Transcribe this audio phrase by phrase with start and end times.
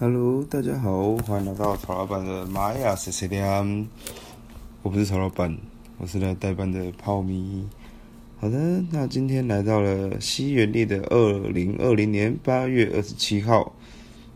[0.00, 3.84] Hello，大家好，欢迎来到曹老板的玛雅 C C M。
[4.80, 5.54] 我不是曹老板，
[5.98, 7.68] 我是来代班的泡米。
[8.38, 13.76] 好的，那今天来到了西元历的二零二零年八月二十七号。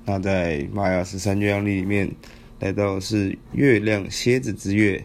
[0.05, 2.15] 那在玛雅十三月亮历里面，
[2.61, 5.03] 来到是月亮蝎子之月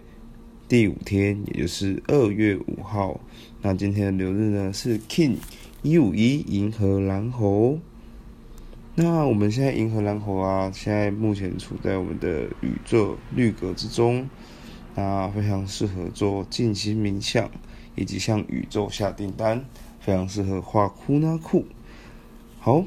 [0.68, 3.18] 第五天，也就是二月五号。
[3.62, 5.38] 那今天的流日呢是 King
[5.84, 7.80] 一五一银河蓝猴。
[9.02, 14.30] 那我们现在银河蓝猴啊，现在目前处在我们的宇宙绿格之中，
[14.94, 17.50] 那非常适合做静心冥想，
[17.96, 19.64] 以及向宇宙下订单，
[20.02, 21.66] 非常适合画库纳库。
[22.60, 22.84] 好，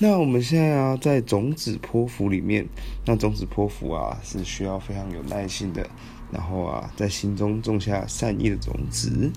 [0.00, 2.66] 那我们现在啊，在种子波符里面，
[3.06, 5.88] 那种子波符啊是需要非常有耐心的，
[6.30, 9.32] 然后啊，在心中种下善意的种子。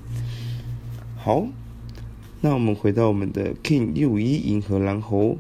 [1.16, 1.48] 好，
[2.42, 5.38] 那我们回到我们的 Kin 一五一银河蓝猴。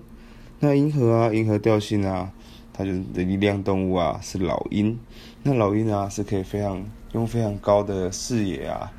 [0.60, 2.32] 那银河啊，银河调性啊，
[2.74, 4.98] 它就是力量动物啊，是老鹰。
[5.44, 8.92] 那老鹰啊，是可以非常用非常高的视野啊，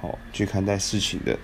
[0.00, 1.38] 哦，去看待事情的。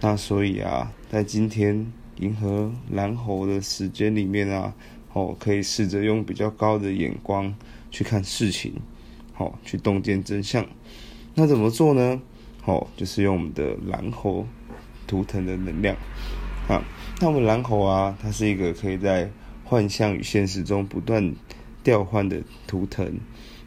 [0.00, 4.72] 那所以啊，在今天银河蓝猴的时间里面啊，
[5.12, 7.52] 哦，可以试着用比较高的眼光
[7.90, 8.74] 去看事情，
[9.36, 10.64] 哦，去洞见真相。
[11.34, 12.22] 那怎么做呢？
[12.66, 14.46] 哦，就是用我们的蓝猴
[15.06, 15.96] 图腾的能量
[16.68, 16.80] 啊。
[17.22, 19.30] 那我们蓝猴啊，它是一个可以在
[19.62, 21.34] 幻象与现实中不断
[21.84, 23.20] 调换的图腾。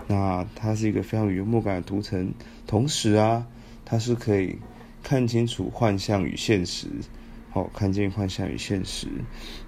[0.08, 2.34] 那它是一个非常有幽默感的图腾，
[2.66, 3.46] 同时啊，
[3.86, 4.58] 它是可以
[5.04, 6.88] 看清楚幻象与现实，
[7.52, 9.08] 好，看见幻象与现实。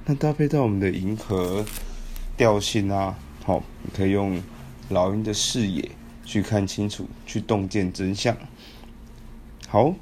[0.03, 1.63] 那搭配到我们的银河
[2.35, 4.41] 调性啊，好，你可以用
[4.89, 5.91] 老鹰的视野
[6.23, 8.35] 去看清楚，去洞见真相。
[9.67, 9.93] 好。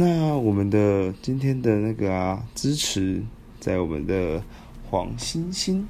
[0.00, 3.22] 那我们的今天的那个啊，支持
[3.58, 4.42] 在我们的
[4.88, 5.86] 黄星星，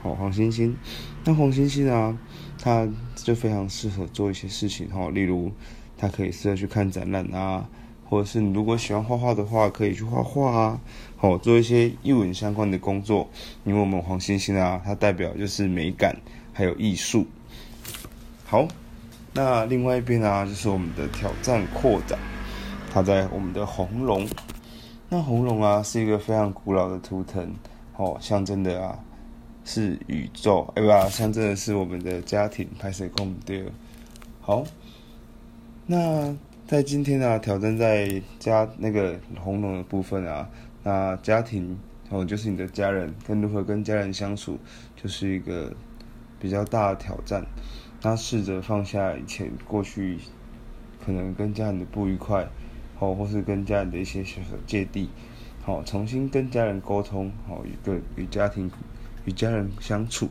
[0.00, 0.76] 好，黄星星。
[1.24, 2.16] 那黄星星啊，
[2.62, 5.50] 它就非常适合做一些事情哈，例如
[5.96, 7.68] 它可以适合去看展览啊，
[8.08, 10.80] 或者是你如果喜欢画画的话，可以去画画啊，
[11.16, 13.28] 好，做一些艺文相关的工作。
[13.64, 16.16] 因为我们黄星星啊，它代表就是美感
[16.52, 17.26] 还有艺术。
[18.44, 18.68] 好，
[19.34, 22.16] 那另外一边啊，就是我们的挑战扩展。
[22.90, 24.26] 它在我们的红龙，
[25.08, 27.54] 那红龙啊是一个非常古老的图腾，
[27.96, 28.98] 哦，象征的啊
[29.64, 33.64] 是宇宙，哎吧，象征的是我们的家庭，拍摄空对。
[34.40, 34.64] 好，
[35.86, 36.34] 那
[36.66, 40.48] 在今天啊，挑战在家那个红龙的部分啊，
[40.82, 41.78] 那家庭
[42.08, 44.58] 哦，就是你的家人，跟如何跟家人相处，
[44.96, 45.72] 就是一个
[46.40, 47.44] 比较大的挑战。
[48.02, 50.18] 那试着放下以前过去
[51.04, 52.48] 可能跟家人的不愉快。
[52.98, 55.08] 好，或是跟家人的一些小小芥蒂，
[55.62, 58.68] 好，重新跟家人沟通，好，一个与家庭
[59.24, 60.28] 与家人相处。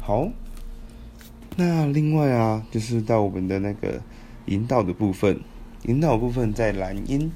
[0.00, 0.28] 好，
[1.56, 4.02] 那另外啊，就是到我们的那个
[4.46, 5.40] 引导的部分，
[5.84, 7.32] 引导部分在蓝音，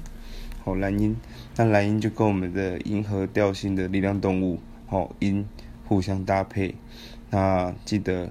[0.63, 1.15] 好，蓝音，
[1.55, 5.47] 那蓝音就跟我们的银河调性的力量动物，好，音
[5.87, 6.75] 互相搭配，
[7.31, 8.29] 那记得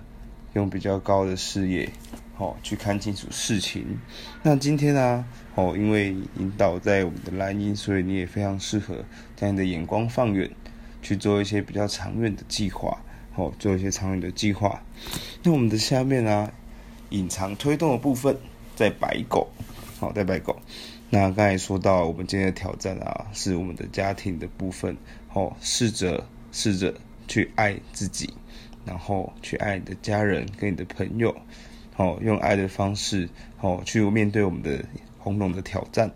[0.52, 1.90] 用比较高的视野。
[2.38, 3.98] 哦，去看清楚事情。
[4.42, 9.04] 那今天呢、哦，因为引导在我们的蓝鹰，所以你也非常适合
[9.36, 10.50] 将你的眼光放远，
[11.02, 12.96] 去做一些比较长远的计划。
[13.34, 14.82] 哦，做一些长远的计划。
[15.42, 16.52] 那我们的下面呢、啊？
[17.10, 18.36] 隐藏推动的部分
[18.76, 19.48] 在白狗。
[19.98, 20.54] 好，在白狗。
[21.08, 24.96] 那刚才说到，我们今天的挑战啊，是我们的家庭的部分。
[25.32, 26.92] 哦，试着试着
[27.26, 28.28] 去爱自己，
[28.84, 31.34] 然后去爱你的家人跟你的朋友。
[31.98, 33.28] 哦，用爱的方式，
[33.60, 34.84] 哦，去面对我们的
[35.18, 36.10] 红龙的挑战。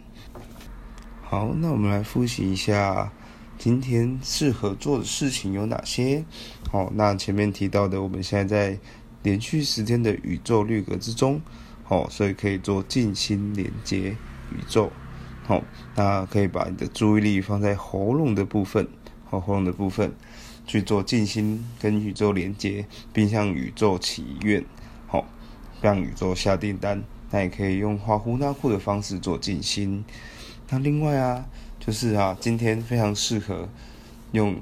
[1.21, 3.13] 好，那我们来复习一下
[3.59, 6.25] 今天适合做的事情有哪些。
[6.71, 8.79] 好，那前面提到的，我们现在在
[9.25, 11.41] 连续十天的宇宙绿格之中，
[11.83, 14.17] 好，所以可以做静心连接
[14.53, 14.93] 宇宙。
[15.45, 15.61] 好，
[15.97, 18.89] 那可以把你的注意力放在喉咙的部分，
[19.25, 20.15] 好，喉咙的部分
[20.65, 24.65] 去做静心跟宇宙连接，并向宇宙祈愿。
[25.83, 30.05] 让宇宙下订单，那也可以用画呼纳库的方式做静心。
[30.71, 31.45] 那另外啊，
[31.81, 33.69] 就是啊，今天非常适合
[34.31, 34.57] 用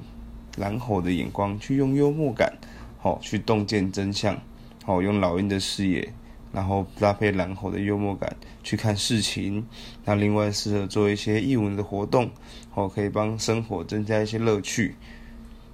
[0.57, 2.57] 蓝猴的眼光去用幽默感，
[2.97, 4.35] 好去洞见真相，
[4.83, 6.11] 好用老鹰的视野，
[6.51, 9.65] 然后搭配蓝猴的幽默感去看事情。
[10.03, 12.31] 那另外适合做一些艺文的活动，
[12.71, 14.95] 好可以帮生活增加一些乐趣。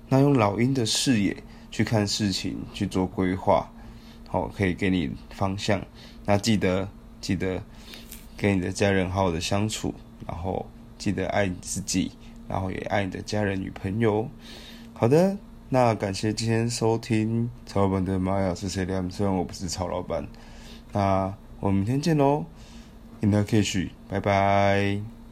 [0.10, 1.38] 那用老鹰的视野
[1.72, 3.72] 去看事情，去做规划。
[4.28, 5.82] 好，可以给你方向。
[6.26, 6.90] 那记得
[7.22, 7.64] 记得
[8.36, 9.94] 跟你的家人好好的相处，
[10.28, 10.66] 然后
[10.98, 12.12] 记得爱你自己，
[12.48, 14.30] 然后也爱你的家人与朋友。
[14.94, 15.38] 好的，
[15.70, 19.10] 那感谢今天收听曹老板的玛雅是谁亮？
[19.10, 20.28] 虽然我不是曹老板，
[20.92, 22.46] 那我们明天见喽
[23.22, 25.17] ，In lak'ech，拜拜。